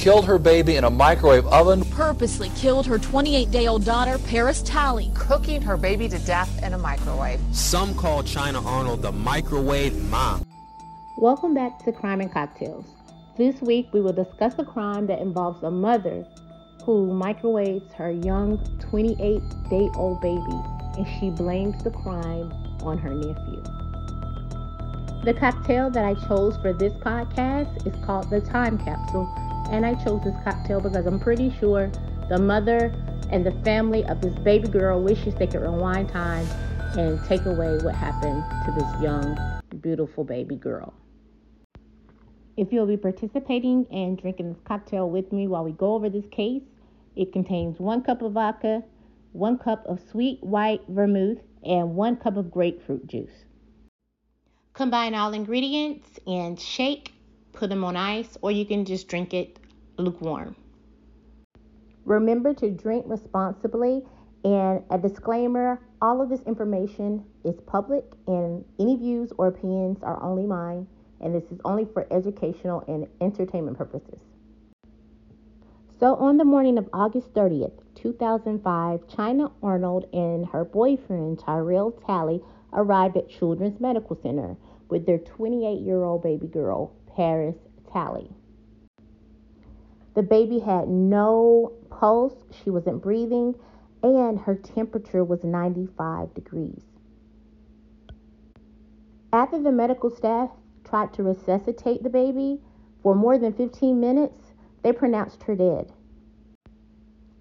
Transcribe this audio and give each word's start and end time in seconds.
killed 0.00 0.24
her 0.24 0.38
baby 0.38 0.76
in 0.76 0.84
a 0.84 0.90
microwave 0.90 1.46
oven. 1.48 1.84
Purposely 1.90 2.48
killed 2.56 2.86
her 2.86 2.98
28-day-old 2.98 3.84
daughter, 3.84 4.18
Paris 4.26 4.62
Talley. 4.62 5.10
Cooking 5.14 5.60
her 5.60 5.76
baby 5.76 6.08
to 6.08 6.18
death 6.20 6.62
in 6.62 6.72
a 6.72 6.78
microwave. 6.78 7.38
Some 7.52 7.94
call 7.94 8.22
China 8.22 8.64
Arnold 8.64 9.02
the 9.02 9.12
microwave 9.12 9.94
mom. 10.08 10.46
Welcome 11.18 11.52
back 11.52 11.84
to 11.84 11.92
Crime 11.92 12.22
and 12.22 12.32
Cocktails. 12.32 12.86
This 13.36 13.60
week 13.60 13.88
we 13.92 14.00
will 14.00 14.14
discuss 14.14 14.54
a 14.56 14.64
crime 14.64 15.06
that 15.08 15.20
involves 15.20 15.62
a 15.62 15.70
mother 15.70 16.26
who 16.84 17.12
microwaves 17.12 17.92
her 17.92 18.10
young 18.10 18.56
28 18.80 19.18
day 19.68 19.90
old 19.96 20.22
baby 20.22 20.60
and 20.96 21.06
she 21.18 21.28
blames 21.28 21.84
the 21.84 21.90
crime 21.90 22.50
on 22.82 22.96
her 22.96 23.12
nephew. 23.12 23.79
The 25.22 25.34
cocktail 25.34 25.90
that 25.90 26.02
I 26.02 26.14
chose 26.14 26.56
for 26.62 26.72
this 26.72 26.94
podcast 26.94 27.86
is 27.86 27.94
called 28.06 28.30
the 28.30 28.40
Time 28.40 28.78
Capsule, 28.78 29.30
and 29.70 29.84
I 29.84 29.92
chose 29.92 30.24
this 30.24 30.34
cocktail 30.44 30.80
because 30.80 31.04
I'm 31.04 31.20
pretty 31.20 31.54
sure 31.60 31.92
the 32.30 32.38
mother 32.38 32.86
and 33.28 33.44
the 33.44 33.52
family 33.62 34.02
of 34.06 34.22
this 34.22 34.32
baby 34.38 34.68
girl 34.68 35.02
wishes 35.02 35.34
they 35.34 35.46
could 35.46 35.60
rewind 35.60 36.08
time 36.08 36.46
and 36.96 37.22
take 37.26 37.44
away 37.44 37.76
what 37.82 37.94
happened 37.94 38.42
to 38.64 38.72
this 38.72 39.02
young, 39.02 39.38
beautiful 39.82 40.24
baby 40.24 40.56
girl. 40.56 40.94
If 42.56 42.72
you'll 42.72 42.86
be 42.86 42.96
participating 42.96 43.86
and 43.92 44.16
drinking 44.16 44.54
this 44.54 44.62
cocktail 44.64 45.10
with 45.10 45.32
me 45.32 45.48
while 45.48 45.64
we 45.64 45.72
go 45.72 45.96
over 45.96 46.08
this 46.08 46.28
case, 46.30 46.62
it 47.14 47.30
contains 47.30 47.78
one 47.78 48.02
cup 48.02 48.22
of 48.22 48.32
vodka, 48.32 48.84
one 49.32 49.58
cup 49.58 49.84
of 49.84 50.00
sweet 50.10 50.42
white 50.42 50.80
vermouth, 50.88 51.40
and 51.62 51.94
one 51.94 52.16
cup 52.16 52.38
of 52.38 52.50
grapefruit 52.50 53.06
juice. 53.06 53.44
Combine 54.80 55.14
all 55.14 55.34
ingredients 55.34 56.08
and 56.26 56.58
shake, 56.58 57.12
put 57.52 57.68
them 57.68 57.84
on 57.84 57.98
ice, 57.98 58.38
or 58.40 58.50
you 58.50 58.64
can 58.64 58.86
just 58.86 59.08
drink 59.08 59.34
it 59.34 59.58
lukewarm. 59.98 60.56
Remember 62.06 62.54
to 62.54 62.70
drink 62.70 63.04
responsibly. 63.06 64.02
And 64.42 64.82
a 64.90 64.96
disclaimer 64.96 65.82
all 66.00 66.22
of 66.22 66.30
this 66.30 66.40
information 66.46 67.26
is 67.44 67.60
public, 67.66 68.06
and 68.26 68.64
any 68.78 68.96
views 68.96 69.34
or 69.36 69.48
opinions 69.48 69.98
are 70.02 70.22
only 70.22 70.46
mine, 70.46 70.86
and 71.20 71.34
this 71.34 71.44
is 71.52 71.60
only 71.66 71.84
for 71.84 72.10
educational 72.10 72.82
and 72.88 73.06
entertainment 73.20 73.76
purposes. 73.76 74.22
So, 75.98 76.14
on 76.14 76.38
the 76.38 76.46
morning 76.46 76.78
of 76.78 76.88
August 76.94 77.34
30th, 77.34 77.82
2005, 77.96 79.06
China 79.08 79.52
Arnold 79.62 80.06
and 80.14 80.46
her 80.46 80.64
boyfriend 80.64 81.38
Tyrell 81.38 81.90
Talley 81.90 82.40
arrived 82.72 83.18
at 83.18 83.28
Children's 83.28 83.78
Medical 83.78 84.16
Center 84.22 84.56
with 84.90 85.06
their 85.06 85.18
28 85.18 85.80
year 85.80 86.02
old 86.02 86.22
baby 86.22 86.46
girl, 86.46 86.92
Paris 87.14 87.56
Talley. 87.92 88.30
The 90.14 90.22
baby 90.22 90.58
had 90.58 90.88
no 90.88 91.72
pulse, 91.90 92.34
she 92.50 92.70
wasn't 92.70 93.02
breathing, 93.02 93.54
and 94.02 94.40
her 94.40 94.54
temperature 94.54 95.24
was 95.24 95.44
95 95.44 96.34
degrees. 96.34 96.82
After 99.32 99.62
the 99.62 99.70
medical 99.70 100.10
staff 100.10 100.50
tried 100.82 101.12
to 101.14 101.22
resuscitate 101.22 102.02
the 102.02 102.10
baby 102.10 102.60
for 103.02 103.14
more 103.14 103.38
than 103.38 103.52
15 103.52 104.00
minutes, 104.00 104.42
they 104.82 104.92
pronounced 104.92 105.44
her 105.44 105.54
dead. 105.54 105.92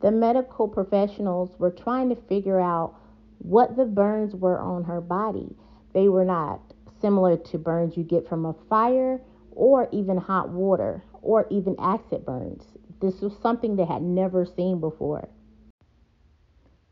The 0.00 0.10
medical 0.12 0.68
professionals 0.68 1.58
were 1.58 1.70
trying 1.70 2.08
to 2.10 2.16
figure 2.16 2.60
out 2.60 2.94
what 3.38 3.76
the 3.76 3.84
burns 3.84 4.34
were 4.34 4.60
on 4.60 4.84
her 4.84 5.00
body. 5.00 5.56
They 5.92 6.08
were 6.08 6.24
not 6.24 6.71
similar 7.02 7.36
to 7.36 7.58
burns 7.58 7.98
you 7.98 8.04
get 8.04 8.26
from 8.26 8.46
a 8.46 8.54
fire 8.70 9.20
or 9.50 9.88
even 9.92 10.16
hot 10.16 10.48
water 10.48 11.02
or 11.20 11.46
even 11.50 11.76
acid 11.78 12.24
burns. 12.24 12.64
This 13.00 13.20
was 13.20 13.36
something 13.42 13.76
they 13.76 13.84
had 13.84 14.02
never 14.02 14.46
seen 14.46 14.80
before. 14.80 15.28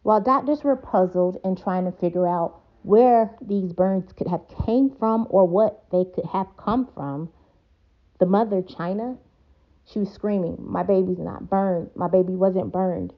While 0.02 0.20
doctors 0.20 0.62
were 0.62 0.76
puzzled 0.76 1.38
and 1.44 1.56
trying 1.56 1.84
to 1.84 1.98
figure 1.98 2.26
out 2.26 2.60
where 2.82 3.36
these 3.40 3.72
burns 3.72 4.12
could 4.12 4.26
have 4.26 4.42
came 4.66 4.90
from 4.98 5.26
or 5.30 5.46
what 5.46 5.84
they 5.90 6.04
could 6.04 6.24
have 6.26 6.56
come 6.56 6.88
from, 6.94 7.30
the 8.18 8.26
mother, 8.26 8.62
China, 8.62 9.16
she 9.84 10.00
was 10.00 10.12
screaming, 10.12 10.56
My 10.60 10.82
baby's 10.82 11.18
not 11.18 11.48
burned. 11.48 11.90
My 11.94 12.08
baby 12.08 12.34
wasn't 12.34 12.72
burned. 12.72 13.12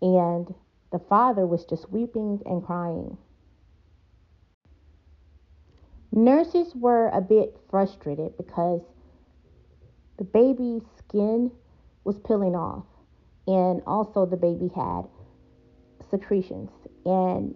And 0.00 0.54
the 0.90 0.98
father 0.98 1.46
was 1.46 1.64
just 1.64 1.90
weeping 1.90 2.40
and 2.46 2.64
crying. 2.64 3.16
Nurses 6.14 6.74
were 6.74 7.08
a 7.08 7.22
bit 7.22 7.58
frustrated 7.70 8.36
because 8.36 8.82
the 10.18 10.24
baby's 10.24 10.82
skin 10.98 11.50
was 12.04 12.18
peeling 12.18 12.54
off, 12.54 12.84
and 13.46 13.80
also 13.86 14.26
the 14.26 14.36
baby 14.36 14.70
had 14.74 15.08
secretions. 16.10 16.70
And 17.06 17.54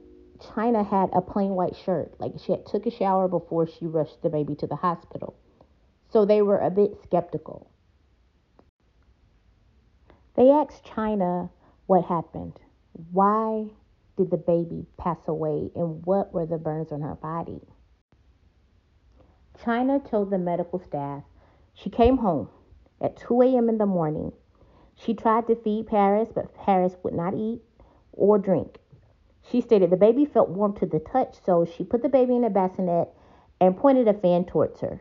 China 0.55 0.83
had 0.83 1.11
a 1.12 1.21
plain 1.21 1.50
white 1.50 1.77
shirt, 1.77 2.19
like 2.19 2.33
she 2.39 2.53
had 2.53 2.65
took 2.65 2.87
a 2.87 2.91
shower 2.91 3.28
before 3.28 3.67
she 3.67 3.87
rushed 3.87 4.22
the 4.22 4.31
baby 4.31 4.55
to 4.56 4.67
the 4.67 4.77
hospital. 4.77 5.37
So 6.09 6.25
they 6.25 6.41
were 6.41 6.59
a 6.59 6.71
bit 6.71 6.97
skeptical. 7.03 7.71
They 10.34 10.50
asked 10.50 10.84
China 10.84 11.50
what 11.87 12.05
happened. 12.05 12.59
Why 13.12 13.67
did 14.17 14.31
the 14.31 14.38
baby 14.38 14.87
pass 14.97 15.19
away 15.27 15.71
and 15.75 16.05
what 16.06 16.33
were 16.33 16.47
the 16.47 16.59
burns 16.59 16.91
on 16.91 17.03
her 17.03 17.15
body? 17.17 17.61
China 19.62 19.99
told 19.99 20.31
the 20.31 20.39
medical 20.39 20.78
staff 20.78 21.22
she 21.75 21.91
came 21.91 22.19
home 22.19 22.49
at 23.00 23.17
2 23.17 23.43
a.m. 23.43 23.69
in 23.69 23.78
the 23.78 23.87
morning. 23.87 24.33
She 24.94 25.15
tried 25.15 25.47
to 25.47 25.56
feed 25.56 25.87
Paris, 25.87 26.31
but 26.34 26.55
Paris 26.55 26.97
would 27.03 27.15
not 27.15 27.34
eat 27.34 27.61
or 28.12 28.39
drink. 28.39 28.78
She 29.43 29.61
stated 29.61 29.91
the 29.91 29.97
baby 29.97 30.25
felt 30.25 30.49
warm 30.49 30.75
to 30.77 30.87
the 30.87 30.99
touch, 30.99 31.37
so 31.44 31.65
she 31.65 31.84
put 31.84 32.03
the 32.03 32.09
baby 32.09 32.34
in 32.34 32.44
a 32.44 32.50
bassinet 32.50 33.09
and 33.61 33.77
pointed 33.77 34.09
a 34.09 34.15
fan 34.15 34.44
towards 34.44 34.81
her. 34.81 35.00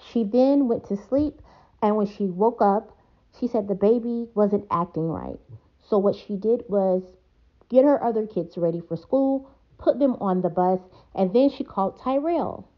She 0.00 0.24
then 0.24 0.68
went 0.68 0.84
to 0.84 0.96
sleep, 0.96 1.40
and 1.80 1.96
when 1.96 2.06
she 2.06 2.26
woke 2.26 2.60
up, 2.60 2.96
she 3.38 3.46
said 3.46 3.68
the 3.68 3.74
baby 3.74 4.28
wasn't 4.34 4.66
acting 4.70 5.08
right. 5.08 5.38
So, 5.78 5.98
what 5.98 6.16
she 6.16 6.36
did 6.36 6.64
was 6.68 7.02
get 7.68 7.84
her 7.84 8.02
other 8.02 8.26
kids 8.26 8.58
ready 8.58 8.80
for 8.80 8.96
school, 8.96 9.50
put 9.78 9.98
them 9.98 10.16
on 10.20 10.42
the 10.42 10.50
bus, 10.50 10.80
and 11.14 11.32
then 11.32 11.50
she 11.50 11.64
called 11.64 12.00
Tyrell 12.00 12.68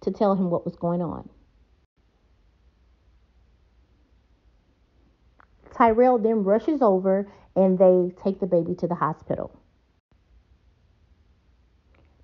to 0.00 0.10
tell 0.10 0.34
him 0.34 0.50
what 0.50 0.64
was 0.64 0.76
going 0.76 1.02
on. 1.02 1.28
Tyrell 5.72 6.18
then 6.18 6.44
rushes 6.44 6.80
over 6.80 7.30
and 7.54 7.78
they 7.78 8.12
take 8.22 8.40
the 8.40 8.46
baby 8.46 8.74
to 8.76 8.86
the 8.86 8.94
hospital. 8.94 9.50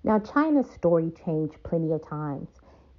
Now, 0.03 0.19
China's 0.19 0.69
story 0.69 1.11
changed 1.25 1.61
plenty 1.63 1.91
of 1.93 2.07
times. 2.07 2.49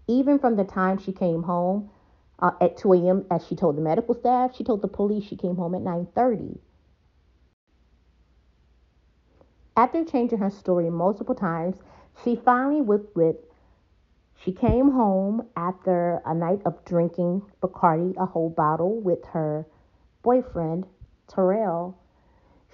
Even 0.07 0.39
from 0.39 0.57
the 0.57 0.65
time 0.65 0.99
she 0.99 1.13
came 1.13 1.43
home 1.43 1.91
uh, 2.39 2.53
at 2.61 2.77
2 2.77 2.93
a.m., 2.95 3.27
as 3.31 3.47
she 3.47 3.55
told 3.55 3.77
the 3.77 3.83
medical 3.83 4.15
staff, 4.15 4.55
she 4.55 4.65
told 4.65 4.83
the 4.83 4.89
police 4.89 5.25
she 5.25 5.37
came 5.37 5.57
home 5.57 5.75
at 5.75 5.83
9:30. 5.83 6.59
After 9.77 10.05
changing 10.05 10.39
her 10.39 10.51
story 10.51 10.89
multiple 10.89 11.35
times, 11.35 11.83
she 12.23 12.37
finally 12.37 12.81
with 12.81 13.15
with 13.17 13.37
she 14.37 14.53
came 14.53 14.93
home 14.93 15.49
after 15.57 16.23
a 16.25 16.33
night 16.33 16.63
of 16.65 16.85
drinking 16.85 17.43
Bacardi, 17.61 18.15
a 18.17 18.27
whole 18.27 18.51
bottle, 18.51 19.01
with 19.01 19.25
her 19.27 19.67
boyfriend, 20.23 20.87
Tyrell. 21.27 21.97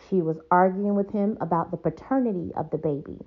She 0.08 0.20
was 0.20 0.40
arguing 0.50 0.94
with 0.94 1.10
him 1.10 1.38
about 1.40 1.70
the 1.70 1.78
paternity 1.78 2.52
of 2.54 2.68
the 2.70 2.76
baby. 2.76 3.18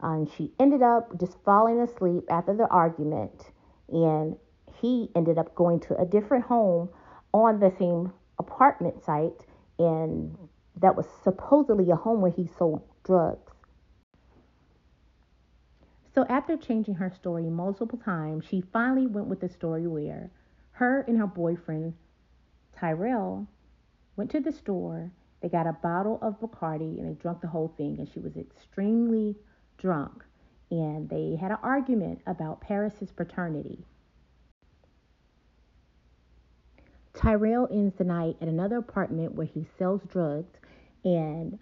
And 0.00 0.30
she 0.30 0.54
ended 0.58 0.80
up 0.82 1.18
just 1.18 1.36
falling 1.44 1.80
asleep 1.80 2.24
after 2.30 2.54
the 2.54 2.68
argument, 2.68 3.50
and 3.88 4.36
he 4.80 5.10
ended 5.14 5.36
up 5.36 5.54
going 5.54 5.80
to 5.80 5.96
a 6.00 6.06
different 6.06 6.44
home 6.44 6.88
on 7.34 7.60
the 7.60 7.72
same 7.78 8.12
apartment 8.38 9.04
site, 9.04 9.44
and 9.78 10.36
that 10.76 10.96
was 10.96 11.06
supposedly 11.22 11.90
a 11.90 11.96
home 11.96 12.20
where 12.22 12.32
he 12.32 12.46
sold 12.46 12.82
drugs. 13.04 13.52
So, 16.14 16.26
after 16.28 16.56
changing 16.56 16.94
her 16.96 17.10
story 17.10 17.48
multiple 17.48 17.98
times, 17.98 18.44
she 18.44 18.60
finally 18.60 19.06
went 19.06 19.28
with 19.28 19.40
the 19.40 19.48
story 19.48 19.86
where 19.86 20.30
her 20.72 21.00
and 21.00 21.18
her 21.18 21.26
boyfriend, 21.26 21.94
Tyrell, 22.76 23.46
went 24.16 24.30
to 24.32 24.40
the 24.40 24.52
store. 24.52 25.10
They 25.40 25.48
got 25.48 25.66
a 25.66 25.72
bottle 25.72 26.18
of 26.20 26.38
Bacardi 26.40 26.98
and 26.98 27.08
they 27.08 27.20
drank 27.20 27.40
the 27.40 27.48
whole 27.48 27.72
thing, 27.76 27.98
and 27.98 28.08
she 28.08 28.20
was 28.20 28.36
extremely 28.36 29.36
drunk. 29.78 30.24
And 30.70 31.08
they 31.08 31.36
had 31.36 31.50
an 31.50 31.58
argument 31.62 32.20
about 32.26 32.60
Paris's 32.60 33.10
paternity. 33.10 33.84
Tyrell 37.14 37.68
ends 37.70 37.94
the 37.96 38.04
night 38.04 38.36
at 38.40 38.48
another 38.48 38.78
apartment 38.78 39.34
where 39.34 39.46
he 39.46 39.66
sells 39.78 40.02
drugs, 40.08 40.58
and 41.04 41.58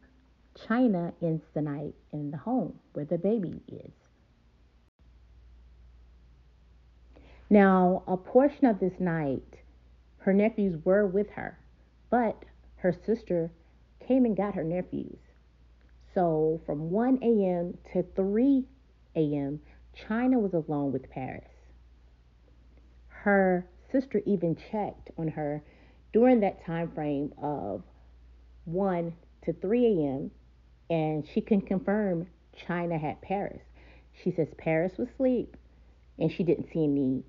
China 0.55 1.13
ends 1.23 1.45
the 1.55 1.63
night 1.63 1.95
in 2.13 2.31
the 2.31 2.37
home 2.37 2.79
where 2.93 3.05
the 3.05 3.19
baby 3.19 3.61
is. 3.69 3.93
Now, 7.49 8.05
a 8.07 8.17
portion 8.17 8.67
of 8.67 8.79
this 8.79 9.01
night, 9.01 9.59
her 10.19 10.33
nephews 10.33 10.85
were 10.85 11.07
with 11.07 11.31
her, 11.31 11.59
but 12.09 12.45
her 12.77 12.93
sister 12.93 13.51
came 13.99 14.25
and 14.25 14.37
got 14.37 14.55
her 14.55 14.65
nephews. 14.65 15.19
So 16.15 16.61
from 16.67 16.91
1 16.91 17.19
a.m. 17.23 17.79
to 17.93 18.03
3 18.15 18.67
a.m., 19.17 19.61
China 19.93 20.39
was 20.39 20.55
alone 20.55 20.93
with 20.93 21.11
Paris. 21.11 21.51
Her 23.09 23.67
sister 23.91 24.23
even 24.25 24.57
checked 24.57 25.11
on 25.19 25.29
her 25.29 25.63
during 26.13 26.41
that 26.41 26.65
time 26.65 26.91
frame 26.93 27.33
of 27.39 27.83
1 28.65 29.13
to 29.43 29.53
3 29.53 29.87
a.m. 29.87 30.31
and 30.91 31.27
she 31.33 31.41
can 31.41 31.61
confirm 31.61 32.27
China 32.67 32.99
had 32.99 33.23
Paris. 33.23 33.63
She 34.23 34.33
says 34.33 34.49
Paris 34.59 34.93
was 34.99 35.09
asleep 35.09 35.57
and 36.19 36.31
she 36.31 36.43
didn't 36.43 36.71
see 36.73 36.85
any 36.85 37.23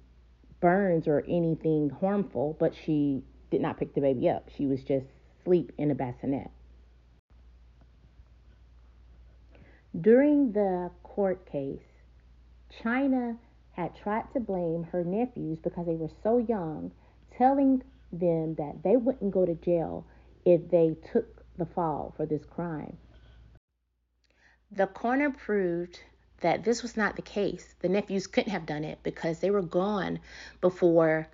burns 0.59 1.07
or 1.07 1.23
anything 1.27 1.89
harmful, 1.89 2.57
but 2.59 2.73
she 2.85 3.23
did 3.51 3.61
not 3.61 3.77
pick 3.77 3.93
the 3.93 4.01
baby 4.01 4.27
up. 4.27 4.49
She 4.57 4.65
was 4.65 4.81
just 4.83 5.05
asleep 5.41 5.71
in 5.77 5.91
a 5.91 5.95
bassinet. 5.95 6.49
During 9.99 10.53
the 10.53 10.89
court 11.03 11.45
case, 11.45 11.79
China 12.81 13.37
had 13.73 13.95
tried 13.95 14.31
to 14.33 14.39
blame 14.39 14.83
her 14.91 15.03
nephews 15.03 15.59
because 15.61 15.85
they 15.85 15.95
were 15.95 16.11
so 16.23 16.37
young, 16.37 16.91
telling 17.37 17.83
them 18.11 18.55
that 18.55 18.83
they 18.83 18.97
wouldn't 18.97 19.31
go 19.31 19.45
to 19.45 19.55
jail 19.55 20.05
if 20.45 20.69
they 20.69 20.95
took 21.11 21.43
the 21.57 21.65
fall 21.65 22.13
for 22.15 22.25
this 22.25 22.43
crime. 22.45 22.97
The 24.73 24.87
coroner 24.87 25.29
proved 25.29 25.99
that 26.39 26.63
this 26.63 26.81
was 26.81 26.95
not 26.95 27.17
the 27.17 27.21
case. 27.21 27.75
The 27.81 27.89
nephews 27.89 28.25
couldn't 28.25 28.53
have 28.53 28.65
done 28.65 28.85
it 28.85 28.99
because 29.03 29.39
they 29.39 29.51
were 29.51 29.61
gone 29.61 30.19
before 30.61 31.27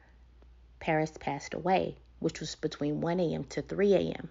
Paris 0.79 1.11
passed 1.19 1.53
away, 1.53 1.97
which 2.19 2.39
was 2.39 2.55
between 2.55 2.99
1 2.99 3.19
a.m. 3.19 3.43
to 3.45 3.61
3 3.61 3.93
a.m. 3.93 4.29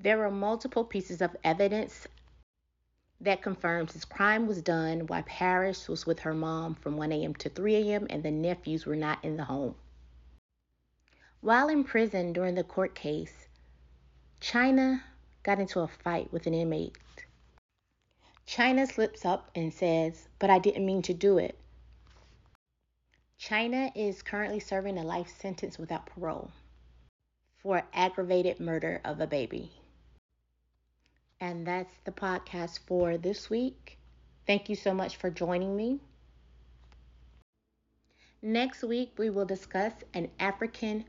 There 0.00 0.18
were 0.18 0.32
multiple 0.32 0.84
pieces 0.84 1.22
of 1.22 1.36
evidence 1.44 2.08
that 3.20 3.40
confirms 3.40 3.94
this 3.94 4.04
crime 4.04 4.48
was 4.48 4.60
done 4.60 5.06
while 5.06 5.22
Paris 5.22 5.88
was 5.88 6.04
with 6.04 6.18
her 6.20 6.34
mom 6.34 6.74
from 6.74 6.96
1 6.96 7.12
a.m. 7.12 7.34
to 7.36 7.48
3 7.48 7.76
a.m. 7.76 8.08
and 8.10 8.24
the 8.24 8.32
nephews 8.32 8.84
were 8.84 8.96
not 8.96 9.24
in 9.24 9.36
the 9.36 9.44
home. 9.44 9.76
While 11.40 11.68
in 11.68 11.84
prison 11.84 12.32
during 12.32 12.56
the 12.56 12.64
court 12.64 12.96
case, 12.96 13.46
China 14.40 15.04
got 15.44 15.60
into 15.60 15.80
a 15.80 15.86
fight 15.86 16.32
with 16.32 16.48
an 16.48 16.54
inmate. 16.54 16.98
China 18.46 18.86
slips 18.86 19.24
up 19.24 19.50
and 19.54 19.72
says, 19.72 20.28
But 20.38 20.50
I 20.50 20.58
didn't 20.58 20.86
mean 20.86 21.02
to 21.02 21.14
do 21.14 21.38
it. 21.38 21.58
China 23.38 23.90
is 23.94 24.22
currently 24.22 24.60
serving 24.60 24.98
a 24.98 25.02
life 25.02 25.32
sentence 25.40 25.78
without 25.78 26.06
parole 26.06 26.50
for 27.56 27.82
aggravated 27.92 28.60
murder 28.60 29.00
of 29.04 29.20
a 29.20 29.26
baby. 29.26 29.72
And 31.40 31.66
that's 31.66 31.94
the 32.04 32.12
podcast 32.12 32.80
for 32.86 33.16
this 33.16 33.50
week. 33.50 33.98
Thank 34.46 34.68
you 34.68 34.76
so 34.76 34.94
much 34.94 35.16
for 35.16 35.30
joining 35.30 35.76
me. 35.76 36.00
Next 38.40 38.82
week, 38.82 39.12
we 39.16 39.30
will 39.30 39.44
discuss 39.44 39.92
an 40.14 40.28
African 40.40 41.04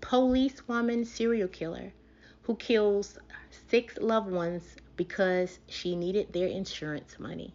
policewoman 0.00 1.04
serial 1.04 1.48
killer 1.48 1.92
who 2.42 2.54
kills 2.56 3.18
six 3.68 3.98
loved 3.98 4.30
ones 4.30 4.76
because 4.96 5.58
she 5.68 5.94
needed 5.96 6.32
their 6.32 6.48
insurance 6.48 7.18
money. 7.18 7.54